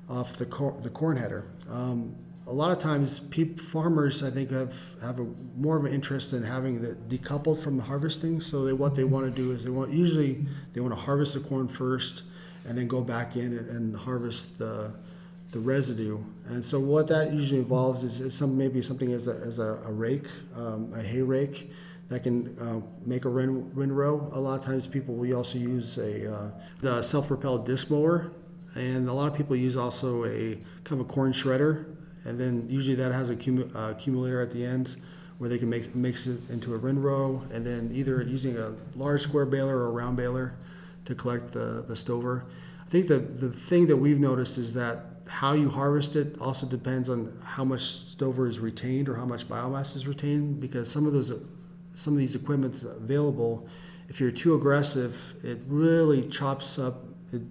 off 0.09 0.37
the 0.37 0.47
cor- 0.47 0.79
the 0.83 0.91
corn 0.91 1.17
header 1.17 1.47
um, 1.71 2.15
a 2.47 2.53
lot 2.53 2.73
of 2.73 2.79
times 2.79 3.21
farmers 3.61 4.23
I 4.23 4.31
think 4.31 4.51
have, 4.51 4.75
have 5.01 5.21
a 5.21 5.27
more 5.57 5.77
of 5.77 5.85
an 5.85 5.93
interest 5.93 6.33
in 6.33 6.43
having 6.43 6.83
it 6.85 7.09
decoupled 7.09 7.63
from 7.63 7.77
the 7.77 7.85
harvesting. 7.85 8.41
So 8.41 8.65
they, 8.65 8.73
what 8.73 8.95
they 8.95 9.05
want 9.05 9.27
to 9.27 9.31
do 9.31 9.53
is 9.53 9.65
they 9.65 9.71
want 9.71 9.93
usually 9.93 10.45
they 10.73 10.81
want 10.81 10.93
to 10.93 11.01
harvest 11.01 11.35
the 11.35 11.41
corn 11.41 11.69
first 11.69 12.25
and 12.67 12.77
then 12.77 12.89
go 12.89 13.01
back 13.01 13.37
in 13.37 13.57
and, 13.57 13.69
and 13.69 13.97
harvest 13.97 14.59
the 14.59 14.93
the 15.53 15.61
residue. 15.61 16.19
And 16.47 16.65
so 16.65 16.81
what 16.81 17.09
that 17.09 17.33
usually 17.33 17.61
involves 17.61 18.03
is, 18.03 18.21
is 18.21 18.35
some 18.35 18.57
maybe 18.57 18.81
something 18.81 19.13
as 19.13 19.29
a, 19.29 19.33
as 19.33 19.59
a, 19.59 19.83
a 19.85 19.93
rake, 19.93 20.27
um, 20.57 20.91
a 20.95 21.03
hay 21.03 21.21
rake 21.21 21.71
that 22.09 22.23
can 22.23 22.57
uh, 22.59 22.81
make 23.05 23.27
a 23.27 23.31
wind, 23.31 23.77
windrow. 23.77 24.31
A 24.33 24.41
lot 24.41 24.59
of 24.59 24.65
times 24.65 24.87
people 24.87 25.15
we 25.15 25.35
also 25.35 25.59
use 25.59 25.99
a 25.99 26.35
uh, 26.35 26.51
the 26.81 27.03
self-propelled 27.03 27.67
disc 27.67 27.91
mower, 27.91 28.33
and 28.75 29.09
a 29.09 29.13
lot 29.13 29.31
of 29.31 29.37
people 29.37 29.57
use 29.57 29.77
also 29.77 30.25
a 30.25 30.59
kind 30.85 31.01
of 31.01 31.01
a 31.01 31.05
corn 31.05 31.33
shredder, 31.33 31.97
and 32.25 32.39
then 32.39 32.67
usually 32.69 32.97
that 32.97 33.13
has 33.13 33.31
a 33.31 33.37
cumu- 33.37 33.75
uh, 33.75 33.91
accumulator 33.91 34.41
at 34.41 34.51
the 34.51 34.65
end 34.65 34.97
where 35.39 35.49
they 35.49 35.59
can 35.59 35.69
make 35.69 35.95
mix 35.95 36.27
it 36.27 36.39
into 36.51 36.75
a 36.75 36.79
windrow, 36.79 37.43
and 37.53 37.67
then 37.67 37.91
either 37.93 38.23
using 38.23 38.57
a 38.57 38.75
large 38.95 39.23
square 39.23 39.47
baler 39.47 39.77
or 39.77 39.87
a 39.87 39.91
round 39.91 40.17
baler 40.17 40.55
to 41.05 41.15
collect 41.15 41.53
the 41.53 41.85
the 41.87 41.97
stover. 41.97 42.47
I 42.87 42.91
think 42.91 43.09
the 43.09 43.19
the 43.19 43.51
thing 43.51 43.87
that 43.89 43.97
we've 43.97 44.21
noticed 44.21 44.59
is 44.59 44.75
that 44.75 45.13
how 45.29 45.53
you 45.53 45.71
harvest 45.71 46.17
it 46.17 46.37
also 46.41 46.67
depends 46.67 47.09
on 47.09 47.33
how 47.45 47.65
much 47.65 47.83
stover 47.83 48.47
is 48.47 48.59
retained 48.59 49.09
or 49.09 49.15
how 49.15 49.25
much 49.25 49.49
biomass 49.49 49.97
is 49.97 50.07
retained 50.07 50.61
because 50.61 50.91
some 50.91 51.07
of 51.07 51.13
those 51.13 51.33
some 51.95 52.13
of 52.13 52.19
these 52.19 52.35
equipments 52.35 52.83
available 52.83 53.67
if 54.09 54.21
you're 54.21 54.31
too 54.31 54.55
aggressive 54.55 55.35
it 55.45 55.61
really 55.69 56.29
chops 56.29 56.79
up 56.79 57.05
it 57.33 57.43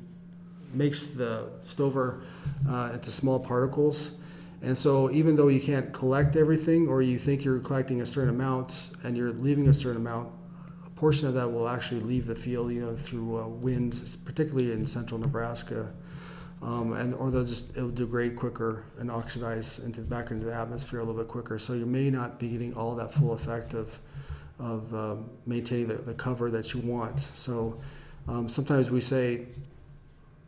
makes 0.74 1.08
the 1.08 1.50
stover 1.64 2.24
uh, 2.70 2.92
into 2.94 3.12
small 3.12 3.40
particles 3.40 4.12
and 4.64 4.78
so 4.78 5.10
even 5.12 5.36
though 5.36 5.48
you 5.48 5.60
can't 5.60 5.92
collect 5.92 6.36
everything 6.36 6.88
or 6.88 7.02
you 7.02 7.18
think 7.18 7.44
you're 7.44 7.60
collecting 7.60 8.02
a 8.02 8.06
certain 8.06 8.30
amount 8.30 8.92
and 9.04 9.18
you're 9.18 9.32
leaving 9.32 9.68
a 9.70 9.74
certain 9.74 10.02
amount 10.02 10.30
a 10.86 10.90
portion 10.92 11.28
of 11.28 11.34
that 11.34 11.52
will 11.52 11.68
actually 11.68 12.02
leave 12.02 12.28
the 12.28 12.36
field 12.36 12.72
you 12.72 12.82
know 12.82 12.96
through 12.96 13.38
uh, 13.38 13.48
wind 13.48 14.18
particularly 14.26 14.72
in 14.72 14.86
central 14.86 15.20
nebraska 15.20 15.92
um, 16.62 16.94
and 16.94 17.16
or 17.16 17.32
they'll 17.32 17.46
just 17.46 17.76
it'll 17.76 17.90
degrade 17.90 18.36
quicker 18.36 18.84
and 19.00 19.10
oxidize 19.10 19.80
into 19.80 20.02
back 20.02 20.32
into 20.32 20.46
the 20.46 20.54
atmosphere 20.54 21.00
a 21.00 21.04
little 21.04 21.20
bit 21.20 21.28
quicker. 21.28 21.58
So 21.58 21.74
you 21.74 21.86
may 21.86 22.10
not 22.10 22.40
be 22.40 22.50
getting 22.50 22.74
all 22.76 22.96
that 22.96 23.14
full 23.14 23.34
effect 23.34 23.74
of 23.74 24.00
of 24.60 24.94
um, 24.94 25.30
maintaining 25.48 25.88
the, 25.88 25.96
the 25.96 26.14
cover 26.14 26.52
that 26.52 26.74
you 26.74 26.82
want. 26.82 27.20
So 27.20 27.80
um, 28.28 28.48
sometimes 28.48 28.92
we 28.92 29.02
say, 29.02 29.48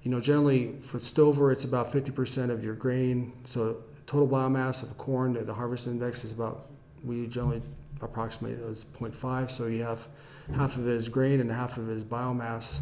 you 0.03 0.12
know, 0.12 0.19
generally 0.19 0.74
for 0.81 1.00
stover 1.00 1.51
it's 1.51 1.63
about 1.63 1.91
50% 1.91 2.50
of 2.50 2.63
your 2.63 2.75
grain. 2.75 3.33
So 3.45 3.77
total 4.05 4.27
biomass 4.27 4.83
of 4.83 4.98
corn, 4.98 5.33
the 5.33 5.53
harvest 5.53 5.88
index 5.88 6.24
is 6.24 6.31
about 6.31 6.67
we 7.03 7.25
generally 7.27 7.62
approximate 8.01 8.60
it 8.60 8.63
as 8.63 8.83
0.5. 8.83 9.50
So 9.50 9.67
you 9.67 9.83
have 9.83 10.07
half 10.55 10.75
of 10.75 10.88
it 10.88 10.91
is 10.91 11.07
grain 11.07 11.39
and 11.39 11.50
half 11.50 11.77
of 11.77 11.89
it 11.89 11.93
is 11.93 12.03
biomass. 12.03 12.81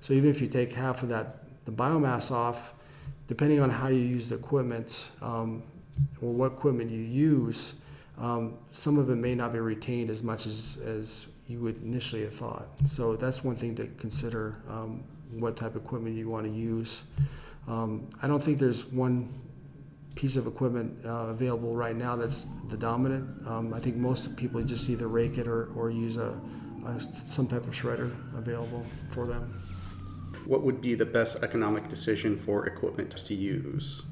So 0.00 0.14
even 0.14 0.30
if 0.30 0.40
you 0.40 0.46
take 0.46 0.72
half 0.72 1.02
of 1.02 1.10
that 1.10 1.38
the 1.64 1.72
biomass 1.72 2.30
off, 2.30 2.74
depending 3.28 3.60
on 3.60 3.70
how 3.70 3.88
you 3.88 4.00
use 4.00 4.30
the 4.30 4.34
equipment 4.34 5.12
um, 5.20 5.62
or 6.20 6.32
what 6.32 6.52
equipment 6.52 6.90
you 6.90 7.02
use, 7.02 7.74
um, 8.18 8.54
some 8.72 8.98
of 8.98 9.10
it 9.10 9.16
may 9.16 9.34
not 9.34 9.52
be 9.52 9.60
retained 9.60 10.10
as 10.10 10.22
much 10.22 10.46
as, 10.46 10.78
as 10.84 11.26
you 11.48 11.60
would 11.60 11.80
initially 11.82 12.22
have 12.22 12.34
thought. 12.34 12.66
So 12.86 13.14
that's 13.16 13.44
one 13.44 13.56
thing 13.56 13.74
to 13.76 13.86
consider 13.86 14.56
um, 14.68 15.04
what 15.40 15.56
type 15.56 15.74
of 15.74 15.84
equipment 15.84 16.16
you 16.16 16.28
want 16.28 16.46
to 16.46 16.52
use. 16.52 17.04
Um, 17.68 18.08
I 18.22 18.26
don't 18.26 18.42
think 18.42 18.58
there's 18.58 18.84
one 18.86 19.32
piece 20.14 20.36
of 20.36 20.46
equipment 20.46 21.04
uh, 21.06 21.28
available 21.28 21.74
right 21.74 21.96
now 21.96 22.16
that's 22.16 22.46
the 22.68 22.76
dominant. 22.76 23.46
Um, 23.46 23.72
I 23.72 23.80
think 23.80 23.96
most 23.96 24.36
people 24.36 24.62
just 24.62 24.90
either 24.90 25.08
rake 25.08 25.38
it 25.38 25.46
or, 25.46 25.72
or 25.74 25.90
use 25.90 26.16
a, 26.16 26.40
a 26.86 27.00
some 27.00 27.46
type 27.46 27.66
of 27.66 27.74
shredder 27.74 28.12
available 28.36 28.84
for 29.12 29.26
them 29.26 29.62
what 30.46 30.62
would 30.62 30.80
be 30.80 30.94
the 30.94 31.06
best 31.06 31.42
economic 31.42 31.88
decision 31.88 32.36
for 32.36 32.66
equipment 32.66 33.10
to 33.16 33.34
use? 33.34 34.02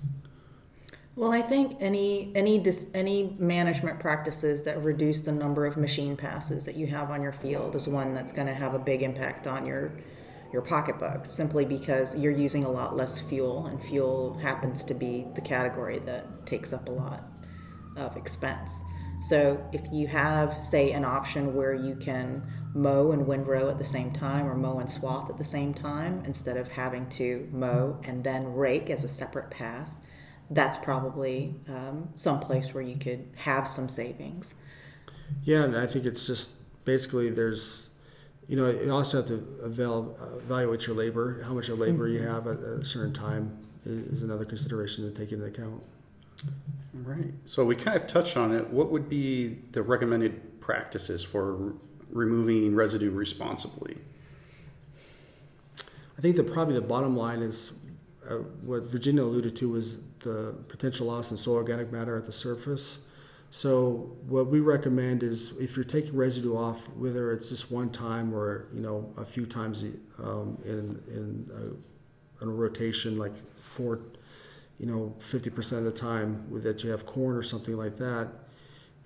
Well, 1.16 1.32
I 1.32 1.42
think 1.42 1.76
any 1.80 2.32
any 2.34 2.58
dis, 2.58 2.86
any 2.94 3.36
management 3.38 3.98
practices 3.98 4.62
that 4.62 4.82
reduce 4.82 5.22
the 5.22 5.32
number 5.32 5.66
of 5.66 5.76
machine 5.76 6.16
passes 6.16 6.64
that 6.64 6.76
you 6.76 6.86
have 6.86 7.10
on 7.10 7.22
your 7.22 7.32
field 7.32 7.74
is 7.74 7.88
one 7.88 8.14
that's 8.14 8.32
going 8.32 8.46
to 8.46 8.54
have 8.54 8.74
a 8.74 8.78
big 8.78 9.02
impact 9.02 9.46
on 9.46 9.66
your 9.66 9.92
your 10.52 10.62
pocketbook 10.62 11.26
simply 11.26 11.64
because 11.64 12.14
you're 12.16 12.32
using 12.32 12.64
a 12.64 12.70
lot 12.70 12.96
less 12.96 13.20
fuel 13.20 13.66
and 13.66 13.82
fuel 13.82 14.38
happens 14.38 14.82
to 14.84 14.94
be 14.94 15.26
the 15.34 15.40
category 15.40 15.98
that 16.00 16.46
takes 16.46 16.72
up 16.72 16.88
a 16.88 16.90
lot 16.90 17.24
of 17.96 18.16
expense. 18.16 18.84
So 19.20 19.62
if 19.72 19.82
you 19.92 20.06
have 20.08 20.60
say 20.60 20.92
an 20.92 21.04
option 21.04 21.54
where 21.54 21.74
you 21.74 21.94
can 21.94 22.42
mow 22.74 23.12
and 23.12 23.26
windrow 23.26 23.68
at 23.68 23.78
the 23.78 23.84
same 23.84 24.12
time 24.12 24.46
or 24.46 24.54
mow 24.54 24.78
and 24.78 24.90
swath 24.90 25.28
at 25.28 25.38
the 25.38 25.44
same 25.44 25.74
time 25.74 26.22
instead 26.24 26.56
of 26.56 26.68
having 26.68 27.08
to 27.10 27.48
mow 27.52 28.00
and 28.04 28.24
then 28.24 28.54
rake 28.54 28.88
as 28.90 29.04
a 29.04 29.08
separate 29.08 29.50
pass 29.50 30.00
that's 30.50 30.78
probably 30.78 31.54
um, 31.68 32.08
some 32.14 32.40
place 32.40 32.72
where 32.72 32.82
you 32.82 32.96
could 32.96 33.28
have 33.36 33.66
some 33.66 33.88
savings 33.88 34.54
yeah 35.42 35.62
and 35.62 35.76
i 35.76 35.86
think 35.86 36.04
it's 36.04 36.26
just 36.26 36.52
basically 36.84 37.28
there's 37.28 37.89
you 38.50 38.56
know 38.56 38.68
you 38.68 38.92
also 38.92 39.18
have 39.18 39.26
to 39.26 39.36
evaluate 39.64 40.86
your 40.86 40.96
labor 40.96 41.42
how 41.44 41.54
much 41.54 41.68
of 41.68 41.78
labor 41.78 42.08
mm-hmm. 42.08 42.22
you 42.22 42.28
have 42.28 42.46
at 42.46 42.58
a 42.58 42.84
certain 42.84 43.12
time 43.12 43.56
is 43.84 44.22
another 44.22 44.44
consideration 44.44 45.10
to 45.10 45.18
take 45.18 45.32
into 45.32 45.44
account 45.46 45.82
right 46.92 47.32
so 47.44 47.64
we 47.64 47.76
kind 47.76 47.96
of 47.96 48.06
touched 48.06 48.36
on 48.36 48.52
it 48.52 48.68
what 48.68 48.90
would 48.90 49.08
be 49.08 49.58
the 49.72 49.82
recommended 49.82 50.60
practices 50.60 51.22
for 51.22 51.74
removing 52.12 52.74
residue 52.74 53.10
responsibly? 53.10 53.96
I 56.16 56.20
think 56.20 56.36
that 56.36 56.52
probably 56.52 56.74
the 56.74 56.80
bottom 56.80 57.16
line 57.16 57.40
is 57.40 57.72
uh, 58.28 58.34
what 58.62 58.84
Virginia 58.84 59.22
alluded 59.22 59.56
to 59.56 59.70
was 59.70 59.98
the 60.20 60.56
potential 60.68 61.06
loss 61.06 61.30
in 61.30 61.36
soil 61.36 61.56
organic 61.56 61.90
matter 61.90 62.16
at 62.16 62.26
the 62.26 62.32
surface. 62.32 62.98
So 63.50 64.16
what 64.28 64.46
we 64.46 64.60
recommend 64.60 65.24
is 65.24 65.52
if 65.58 65.74
you're 65.74 65.84
taking 65.84 66.16
residue 66.16 66.56
off, 66.56 66.88
whether 66.90 67.32
it's 67.32 67.48
just 67.48 67.70
one 67.70 67.90
time 67.90 68.32
or 68.32 68.68
you 68.72 68.80
know 68.80 69.12
a 69.16 69.24
few 69.24 69.44
times 69.44 69.84
um, 70.22 70.56
in 70.64 71.02
in 71.08 71.50
a, 71.52 72.42
in 72.44 72.48
a 72.48 72.52
rotation, 72.52 73.18
like 73.18 73.34
four, 73.34 74.00
you 74.78 74.86
know, 74.86 75.14
fifty 75.18 75.50
percent 75.50 75.84
of 75.84 75.92
the 75.92 75.98
time 75.98 76.46
that 76.62 76.84
you 76.84 76.90
have 76.90 77.06
corn 77.06 77.36
or 77.36 77.42
something 77.42 77.76
like 77.76 77.96
that, 77.96 78.28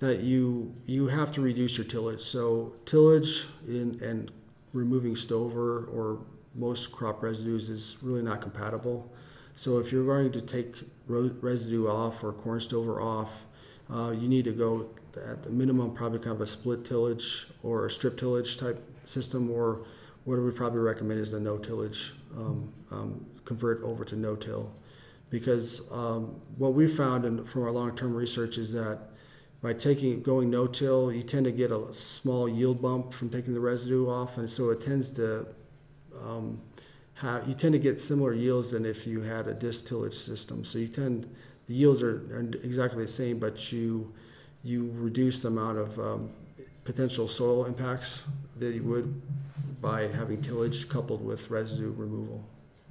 that 0.00 0.20
you 0.20 0.74
you 0.84 1.08
have 1.08 1.32
to 1.32 1.40
reduce 1.40 1.78
your 1.78 1.86
tillage. 1.86 2.20
So 2.20 2.74
tillage 2.84 3.46
in, 3.66 3.98
and 4.02 4.30
removing 4.74 5.16
stover 5.16 5.86
or 5.86 6.20
most 6.54 6.92
crop 6.92 7.22
residues 7.22 7.70
is 7.70 7.96
really 8.02 8.22
not 8.22 8.42
compatible. 8.42 9.10
So 9.54 9.78
if 9.78 9.90
you're 9.90 10.04
going 10.04 10.32
to 10.32 10.40
take 10.42 10.76
residue 11.06 11.88
off 11.88 12.22
or 12.22 12.32
corn 12.32 12.60
stover 12.60 13.00
off, 13.00 13.44
uh, 13.90 14.14
you 14.16 14.28
need 14.28 14.44
to 14.44 14.52
go 14.52 14.88
at 15.30 15.42
the 15.42 15.50
minimum 15.50 15.94
probably 15.94 16.18
kind 16.18 16.34
of 16.34 16.40
a 16.40 16.46
split 16.46 16.84
tillage 16.84 17.46
or 17.62 17.86
a 17.86 17.90
strip 17.90 18.18
tillage 18.18 18.56
type 18.56 18.82
system, 19.04 19.50
or 19.50 19.84
what 20.24 20.38
we 20.38 20.50
probably 20.50 20.80
recommend 20.80 21.20
is 21.20 21.32
a 21.32 21.40
no 21.40 21.58
tillage, 21.58 22.14
um, 22.36 22.72
um, 22.90 23.26
convert 23.44 23.82
over 23.82 24.04
to 24.04 24.16
no 24.16 24.34
till, 24.34 24.72
because 25.30 25.82
um, 25.92 26.40
what 26.56 26.74
we 26.74 26.88
found 26.88 27.24
in, 27.24 27.44
from 27.44 27.62
our 27.62 27.70
long 27.70 27.94
term 27.94 28.14
research 28.14 28.58
is 28.58 28.72
that 28.72 28.98
by 29.64 29.72
taking 29.72 30.20
going 30.20 30.50
no-till, 30.50 31.10
you 31.10 31.22
tend 31.22 31.46
to 31.46 31.50
get 31.50 31.70
a 31.70 31.90
small 31.94 32.46
yield 32.46 32.82
bump 32.82 33.14
from 33.14 33.30
taking 33.30 33.54
the 33.54 33.60
residue 33.60 34.06
off, 34.10 34.36
and 34.36 34.50
so 34.50 34.68
it 34.68 34.82
tends 34.82 35.10
to 35.12 35.46
um, 36.22 36.60
have 37.14 37.48
you 37.48 37.54
tend 37.54 37.72
to 37.72 37.78
get 37.78 37.98
similar 37.98 38.34
yields 38.34 38.72
than 38.72 38.84
if 38.84 39.06
you 39.06 39.22
had 39.22 39.46
a 39.46 39.54
disc 39.54 39.86
tillage 39.86 40.12
system. 40.12 40.66
So 40.66 40.78
you 40.78 40.88
tend 40.88 41.34
the 41.66 41.74
yields 41.74 42.02
are, 42.02 42.16
are 42.36 42.48
exactly 42.62 43.04
the 43.04 43.10
same, 43.10 43.38
but 43.38 43.72
you 43.72 44.12
you 44.62 44.90
reduce 44.94 45.42
the 45.42 45.48
amount 45.48 45.78
of 45.78 45.98
um, 45.98 46.30
potential 46.84 47.28
soil 47.28 47.66
impacts 47.66 48.22
that 48.58 48.74
you 48.74 48.82
would 48.82 49.20
by 49.80 50.08
having 50.08 50.40
tillage 50.40 50.88
coupled 50.88 51.22
with 51.24 51.50
residue 51.50 51.92
removal. 51.92 52.42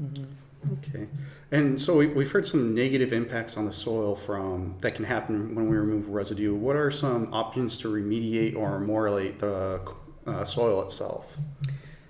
Mm-hmm. 0.01 0.25
Okay. 0.74 1.08
And 1.51 1.80
so 1.80 1.98
we, 1.98 2.08
we've 2.08 2.32
heard 2.32 2.48
some 2.48 2.74
negative 2.74 3.12
impacts 3.12 3.58
on 3.58 3.65
the 3.65 3.74
soil 3.74 4.15
from 4.15 4.75
that 4.82 4.96
can 4.96 5.06
happen 5.06 5.56
when 5.56 5.68
we 5.68 5.75
remove 5.75 6.10
residue. 6.10 6.56
What 6.56 6.75
are 6.75 6.92
some 6.92 7.34
options 7.34 7.77
to 7.80 7.89
remediate 7.89 8.56
or 8.56 8.77
ameliorate 8.77 9.39
the 9.39 9.82
uh, 10.25 10.46
soil 10.46 10.82
itself? 10.84 11.36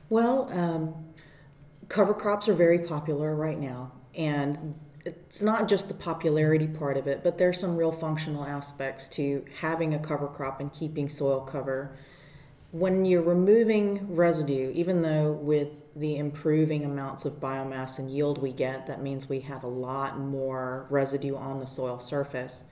Well, 0.10 0.52
um, 0.52 0.94
cover 1.90 2.14
crops 2.14 2.48
are 2.48 2.54
very 2.54 2.80
popular 2.80 3.36
right 3.36 3.60
now, 3.60 3.92
and 4.16 4.76
it's 5.06 5.42
not 5.42 5.68
just 5.68 5.88
the 5.88 5.94
popularity 5.94 6.68
part 6.68 6.98
of 6.98 7.08
it, 7.08 7.24
but 7.24 7.38
there's 7.38 7.60
some 7.60 7.76
real 7.76 7.92
functional 7.92 8.46
aspects 8.46 9.08
to 9.10 9.46
having 9.60 9.94
a 9.94 10.00
cover 10.00 10.28
crop 10.28 10.60
and 10.60 10.72
keeping 10.72 11.10
soil 11.10 11.42
cover. 11.42 11.98
When 12.72 13.06
you're 13.06 13.22
removing 13.22 14.16
residue, 14.16 14.72
even 14.74 15.02
though 15.02 15.32
with 15.32 15.70
the 15.96 16.18
improving 16.18 16.86
amounts 16.86 17.26
of 17.26 17.40
biomass 17.40 18.00
and 18.00 18.10
yield 18.10 18.42
we 18.42 18.52
get, 18.52 18.88
that 18.88 19.02
means 19.02 19.30
we 19.30 19.42
have 19.42 19.64
a 19.64 19.68
lot 19.68 20.18
more 20.18 20.88
residue 20.90 21.36
on 21.36 21.60
the 21.60 21.68
soil 21.68 22.00
surface. 22.00 22.66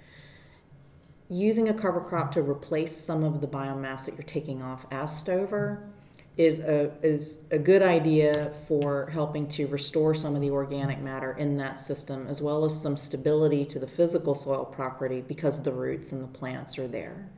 Using 1.30 1.70
a 1.70 1.74
cover 1.74 2.02
crop 2.02 2.32
to 2.34 2.42
replace 2.42 2.96
some 2.96 3.24
of 3.24 3.42
the 3.42 3.48
biomass 3.48 4.06
that 4.06 4.16
you're 4.16 4.24
taking 4.24 4.62
off 4.62 4.86
as 4.90 5.18
stover 5.18 5.91
is 6.38 6.60
a 6.60 6.92
is 7.04 7.40
a 7.52 7.60
good 7.60 7.82
idea 7.82 8.54
for 8.68 9.10
helping 9.12 9.48
to 9.48 9.68
restore 9.68 10.14
some 10.14 10.36
of 10.36 10.42
the 10.42 10.50
organic 10.50 11.00
matter 11.00 11.34
in 11.34 11.58
that 11.58 11.78
system 11.78 12.26
as 12.28 12.42
well 12.42 12.64
as 12.64 12.82
some 12.82 12.96
stability 12.96 13.66
to 13.66 13.80
the 13.80 13.88
physical 13.88 14.34
soil 14.34 14.64
property 14.64 15.22
because 15.22 15.64
the 15.64 15.74
roots 15.74 16.12
and 16.12 16.24
the 16.24 16.28
plants 16.28 16.80
are 16.80 16.88
there. 16.88 17.30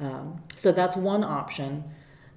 Um, 0.00 0.42
so 0.56 0.72
that's 0.72 0.96
one 0.96 1.24
option. 1.24 1.84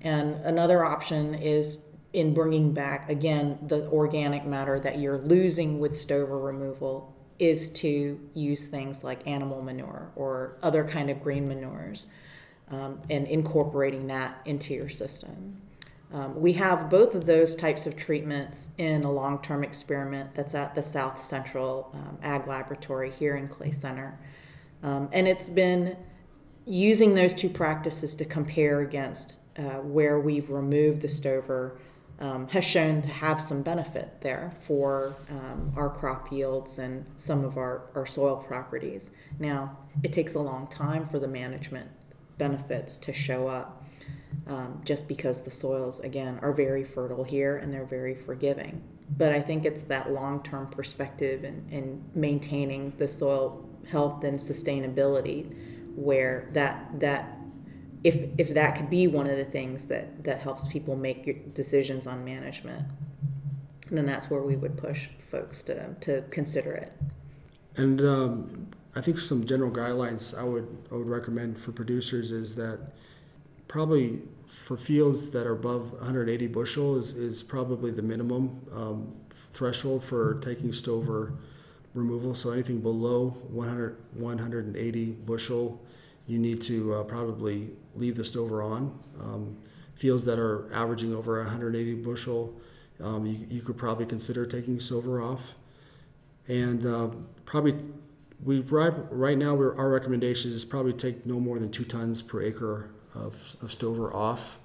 And 0.02 0.36
another 0.46 0.84
option 0.86 1.34
is 1.34 1.80
in 2.14 2.34
bringing 2.34 2.74
back, 2.74 3.10
again, 3.10 3.60
the 3.62 3.88
organic 3.90 4.46
matter 4.46 4.80
that 4.80 5.00
you're 5.00 5.18
losing 5.18 5.80
with 5.80 5.96
stover 5.96 6.40
removal 6.40 7.16
is 7.38 7.70
to 7.70 8.20
use 8.34 8.68
things 8.68 9.04
like 9.04 9.26
animal 9.28 9.62
manure 9.62 10.12
or 10.16 10.58
other 10.62 10.84
kind 10.84 11.10
of 11.10 11.22
green 11.22 11.48
manures 11.48 12.08
um, 12.70 13.02
and 13.10 13.28
incorporating 13.28 14.08
that 14.08 14.42
into 14.46 14.74
your 14.74 14.90
system. 14.90 15.62
Um, 16.12 16.40
we 16.40 16.54
have 16.54 16.90
both 16.90 17.14
of 17.14 17.26
those 17.26 17.56
types 17.56 17.86
of 17.86 17.96
treatments 17.96 18.72
in 18.78 19.04
a 19.04 19.12
long 19.12 19.42
term 19.42 19.64
experiment 19.64 20.34
that's 20.34 20.56
at 20.56 20.74
the 20.74 20.82
South 20.82 21.22
Central 21.22 21.92
um, 21.94 22.18
Ag 22.24 22.48
Laboratory 22.48 23.12
here 23.12 23.36
in 23.36 23.48
Clay 23.48 23.72
Center. 23.72 24.20
Um, 24.82 25.10
and 25.12 25.28
it's 25.28 25.48
been 25.48 25.98
using 26.66 27.16
those 27.16 27.34
two 27.34 27.50
practices 27.50 28.16
to 28.16 28.26
compare 28.26 28.82
against 28.82 29.38
uh, 29.58 29.82
where 29.82 30.20
we've 30.20 30.50
removed 30.50 31.02
the 31.02 31.08
stover 31.08 31.78
um, 32.20 32.48
has 32.50 32.64
shown 32.66 33.02
to 33.02 33.10
have 33.10 33.40
some 33.40 33.62
benefit 33.62 34.22
there 34.22 34.52
for 34.62 35.16
um, 35.30 35.72
our 35.76 35.90
crop 35.90 36.32
yields 36.32 36.78
and 36.78 37.06
some 37.18 37.46
of 37.46 37.58
our, 37.58 37.84
our 37.96 38.06
soil 38.06 38.38
properties. 38.38 39.12
Now, 39.40 39.78
it 40.04 40.12
takes 40.12 40.34
a 40.34 40.40
long 40.40 40.68
time 40.68 41.06
for 41.06 41.18
the 41.20 41.28
management 41.28 41.90
benefits 42.38 42.98
to 42.98 43.14
show 43.14 43.48
up 43.48 43.79
um, 44.48 44.82
just 44.84 45.08
because 45.08 45.44
the 45.44 45.52
soils, 45.52 46.00
again, 46.00 46.40
are 46.42 46.54
very 46.54 46.84
fertile 46.84 47.24
here 47.24 47.58
and 47.58 47.74
they're 47.74 47.86
very 47.86 48.16
forgiving. 48.16 48.82
But 49.18 49.32
I 49.32 49.42
think 49.42 49.66
it's 49.66 49.84
that 49.84 50.12
long 50.12 50.44
term 50.44 50.68
perspective 50.68 51.44
and 51.44 51.72
in 51.72 52.04
maintaining 52.14 52.94
the 52.98 53.08
soil 53.08 53.68
health 53.90 54.24
and 54.24 54.38
sustainability 54.38 55.56
where 55.96 56.50
that, 56.54 57.00
that 57.00 57.38
if, 58.04 58.30
if 58.38 58.54
that 58.54 58.76
could 58.76 58.90
be 58.90 59.08
one 59.08 59.30
of 59.30 59.38
the 59.38 59.46
things 59.46 59.88
that, 59.88 60.24
that 60.24 60.40
helps 60.40 60.68
people 60.68 60.96
make 60.96 61.54
decisions 61.54 62.08
on 62.08 62.24
management, 62.24 62.86
then 63.92 64.06
that's 64.06 64.30
where 64.30 64.42
we 64.42 64.56
would 64.56 64.78
push 64.78 65.10
folks 65.20 65.64
to, 65.64 65.96
to 66.02 66.24
consider 66.30 66.74
it. 66.74 66.94
And 67.76 68.02
um, 68.02 68.68
I 68.96 69.02
think 69.02 69.18
some 69.18 69.46
general 69.46 69.72
guidelines 69.72 70.38
I 70.38 70.44
would 70.44 70.68
I 70.92 70.96
would 70.96 71.08
recommend 71.08 71.60
for 71.60 71.72
producers 71.72 72.32
is 72.32 72.56
that 72.56 72.80
probably 73.70 74.24
for 74.48 74.76
fields 74.76 75.30
that 75.30 75.48
are 75.48 75.54
above 75.54 75.94
180 75.94 76.48
bushel 76.48 76.98
is, 76.98 77.12
is 77.12 77.42
probably 77.42 77.92
the 77.92 78.02
minimum 78.02 78.60
um, 78.74 79.16
threshold 79.54 80.04
for 80.04 80.40
taking 80.42 80.74
stover 80.74 81.34
removal. 81.94 82.36
So 82.36 82.52
anything 82.52 82.82
below 82.82 83.30
100 83.30 83.98
180 84.16 85.12
bushel, 85.12 85.82
you 86.28 86.40
need 86.40 86.62
to 86.64 86.96
uh, 86.96 87.04
probably 87.04 87.70
leave 87.96 88.18
the 88.18 88.26
stover 88.26 88.62
on. 88.62 89.00
Um, 89.22 89.58
fields 89.94 90.26
that 90.26 90.40
are 90.40 90.72
averaging 90.74 91.16
over 91.16 91.38
180 91.40 91.96
bushel, 91.96 92.60
um, 93.02 93.26
you, 93.26 93.38
you, 93.50 93.62
could 93.62 93.78
probably 93.78 94.06
consider 94.06 94.46
taking 94.46 94.80
stover 94.80 95.22
off. 95.22 95.54
And 96.48 96.86
uh, 96.86 97.10
probably 97.46 97.76
we 98.44 98.62
right, 98.62 98.94
right 99.12 99.38
now 99.38 99.56
our 99.56 99.90
recommendation 99.90 100.52
is 100.52 100.66
probably 100.66 100.94
take 100.94 101.26
no 101.26 101.40
more 101.40 101.60
than 101.60 101.70
two 101.70 101.86
tons 101.86 102.22
per 102.22 102.42
acre 102.42 102.90
of, 103.20 103.56
of 103.62 103.72
stover 103.72 104.14
off. 104.14 104.60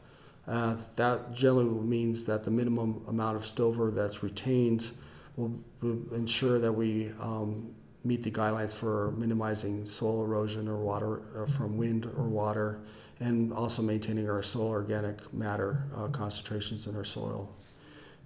Uh, 0.47 0.77
that 0.97 1.35
generally 1.35 1.65
means 1.65 2.25
that 2.25 2.45
the 2.45 2.51
minimum 2.51 3.03
amount 3.09 3.37
of 3.37 3.47
stover 3.47 3.91
that's 3.91 4.23
retained 4.23 4.91
will, 5.37 5.59
will 5.81 6.03
ensure 6.15 6.59
that 6.59 6.73
we 6.73 7.11
um, 7.21 7.75
meet 8.05 8.23
the 8.23 8.31
guidelines 8.31 8.75
for 8.75 9.13
minimizing 9.13 9.87
soil 9.87 10.23
erosion 10.23 10.69
or 10.69 10.77
water 10.77 11.23
uh, 11.37 11.47
from 11.47 11.79
wind 11.79 12.05
or 12.17 12.29
water, 12.29 12.81
and 13.21 13.53
also 13.53 13.83
maintaining 13.83 14.29
our 14.29 14.43
soil 14.43 14.69
organic 14.69 15.33
matter 15.33 15.85
uh, 15.97 16.09
concentrations 16.09 16.87
in 16.87 16.95
our 16.95 17.05
soil. 17.05 17.49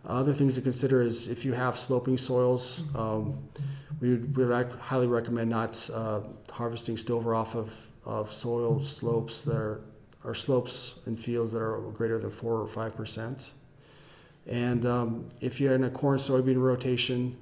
Other 0.04 0.32
things 0.32 0.54
to 0.54 0.60
consider 0.60 1.02
is 1.02 1.28
if 1.28 1.44
you 1.44 1.52
have 1.52 1.78
sloping 1.78 2.18
soils, 2.18 2.82
um, 2.96 3.38
we 4.00 4.10
would, 4.10 4.36
we 4.36 4.44
would 4.44 4.72
highly 4.80 5.06
recommend 5.06 5.50
not 5.50 5.90
uh, 5.92 6.22
harvesting 6.50 6.96
stover 6.96 7.34
off 7.34 7.54
of, 7.54 7.76
of 8.04 8.32
soil 8.32 8.80
slopes 8.80 9.42
that 9.42 9.56
are, 9.56 9.80
are 10.24 10.34
slopes 10.34 10.96
and 11.06 11.18
fields 11.18 11.52
that 11.52 11.62
are 11.62 11.80
greater 11.92 12.18
than 12.18 12.30
four 12.30 12.60
or 12.60 12.66
five 12.66 12.96
percent. 12.96 13.52
And 14.46 14.86
um, 14.86 15.28
if 15.40 15.60
you're 15.60 15.74
in 15.74 15.84
a 15.84 15.90
corn 15.90 16.18
soybean 16.18 16.60
rotation, 16.60 17.36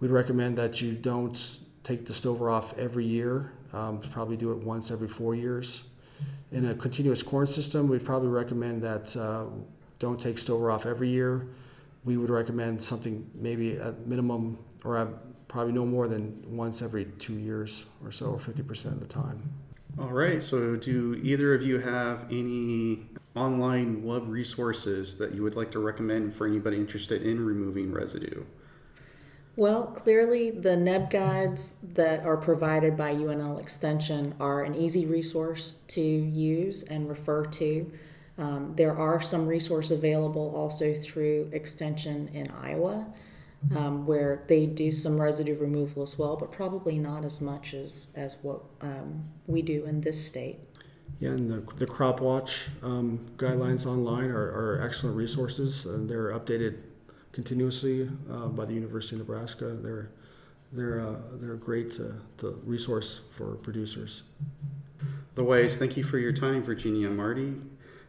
we'd 0.00 0.10
recommend 0.10 0.56
that 0.58 0.80
you 0.80 0.92
don't 0.92 1.58
take 1.82 2.06
the 2.06 2.14
stover 2.14 2.48
off 2.48 2.76
every 2.78 3.04
year. 3.04 3.52
Um, 3.72 4.00
probably 4.00 4.36
do 4.36 4.52
it 4.52 4.58
once 4.58 4.90
every 4.90 5.08
four 5.08 5.34
years. 5.34 5.84
In 6.52 6.66
a 6.66 6.74
continuous 6.74 7.22
corn 7.22 7.48
system, 7.48 7.88
we'd 7.88 8.04
probably 8.04 8.28
recommend 8.28 8.82
that 8.82 9.16
uh, 9.16 9.46
don't 9.98 10.20
take 10.20 10.38
stover 10.38 10.70
off 10.70 10.86
every 10.86 11.08
year. 11.08 11.48
We 12.04 12.16
would 12.16 12.30
recommend 12.30 12.80
something 12.80 13.28
maybe 13.34 13.76
at 13.78 14.06
minimum 14.06 14.58
or 14.84 15.12
probably 15.48 15.72
no 15.72 15.86
more 15.86 16.06
than 16.06 16.44
once 16.46 16.82
every 16.82 17.06
two 17.18 17.34
years 17.34 17.86
or 18.04 18.12
so, 18.12 18.26
or 18.26 18.38
50% 18.38 18.86
of 18.86 19.00
the 19.00 19.06
time. 19.06 19.42
All 19.98 20.10
right. 20.10 20.42
So, 20.42 20.74
do 20.74 21.14
either 21.22 21.54
of 21.54 21.62
you 21.62 21.78
have 21.78 22.24
any 22.30 23.06
online 23.36 24.02
web 24.02 24.28
resources 24.28 25.18
that 25.18 25.34
you 25.34 25.42
would 25.42 25.54
like 25.54 25.70
to 25.72 25.78
recommend 25.78 26.34
for 26.34 26.46
anybody 26.46 26.78
interested 26.78 27.22
in 27.22 27.44
removing 27.44 27.92
residue? 27.92 28.44
Well, 29.56 29.84
clearly, 29.84 30.50
the 30.50 30.76
NEB 30.76 31.10
guides 31.10 31.76
that 31.94 32.26
are 32.26 32.36
provided 32.36 32.96
by 32.96 33.14
UNL 33.14 33.60
Extension 33.60 34.34
are 34.40 34.64
an 34.64 34.74
easy 34.74 35.06
resource 35.06 35.76
to 35.88 36.00
use 36.00 36.82
and 36.82 37.08
refer 37.08 37.44
to. 37.44 37.92
Um, 38.36 38.72
there 38.74 38.96
are 38.96 39.20
some 39.20 39.46
resources 39.46 39.92
available 39.92 40.52
also 40.56 40.92
through 40.92 41.50
Extension 41.52 42.28
in 42.34 42.50
Iowa, 42.50 43.06
um, 43.76 44.06
where 44.06 44.44
they 44.48 44.66
do 44.66 44.90
some 44.90 45.20
residue 45.20 45.58
removal 45.58 46.02
as 46.02 46.18
well, 46.18 46.36
but 46.36 46.52
probably 46.52 46.98
not 46.98 47.24
as 47.24 47.40
much 47.40 47.74
as, 47.74 48.08
as 48.14 48.36
what 48.42 48.62
um, 48.80 49.24
we 49.46 49.62
do 49.62 49.84
in 49.84 50.00
this 50.00 50.24
state. 50.24 50.58
Yeah, 51.18 51.30
and 51.30 51.50
the, 51.50 51.74
the 51.76 51.86
Crop 51.86 52.20
Watch 52.20 52.68
um, 52.82 53.26
guidelines 53.36 53.86
online 53.86 54.30
are, 54.30 54.50
are 54.50 54.80
excellent 54.82 55.16
resources, 55.16 55.86
and 55.86 56.08
they're 56.08 56.30
updated 56.30 56.78
continuously 57.32 58.10
uh, 58.30 58.48
by 58.48 58.64
the 58.64 58.74
University 58.74 59.16
of 59.16 59.20
Nebraska. 59.20 59.66
They're 59.74 60.10
they're 60.72 61.00
uh, 61.00 61.16
they're 61.34 61.54
a 61.54 61.58
great 61.58 61.98
uh, 62.00 62.48
resource 62.64 63.20
for 63.30 63.54
producers. 63.56 64.24
The 65.36 65.44
ways. 65.44 65.76
Thank 65.76 65.96
you 65.96 66.04
for 66.04 66.18
your 66.18 66.32
time, 66.32 66.62
Virginia 66.62 67.08
and 67.08 67.16
Marty. 67.16 67.54